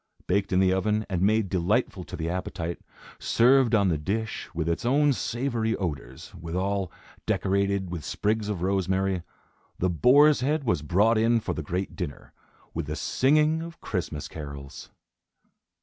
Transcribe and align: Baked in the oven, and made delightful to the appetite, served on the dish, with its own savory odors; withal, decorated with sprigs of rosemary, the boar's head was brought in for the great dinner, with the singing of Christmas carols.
Baked 0.25 0.51
in 0.51 0.59
the 0.59 0.73
oven, 0.73 1.05
and 1.11 1.21
made 1.21 1.47
delightful 1.47 2.03
to 2.05 2.15
the 2.17 2.27
appetite, 2.27 2.79
served 3.19 3.75
on 3.75 3.89
the 3.89 3.99
dish, 3.99 4.49
with 4.51 4.67
its 4.67 4.83
own 4.83 5.13
savory 5.13 5.75
odors; 5.75 6.33
withal, 6.33 6.91
decorated 7.27 7.91
with 7.91 8.03
sprigs 8.03 8.49
of 8.49 8.63
rosemary, 8.63 9.21
the 9.77 9.91
boar's 9.91 10.39
head 10.41 10.63
was 10.63 10.81
brought 10.81 11.19
in 11.19 11.39
for 11.39 11.53
the 11.53 11.61
great 11.61 11.95
dinner, 11.95 12.33
with 12.73 12.87
the 12.87 12.95
singing 12.95 13.61
of 13.61 13.79
Christmas 13.79 14.27
carols. 14.27 14.89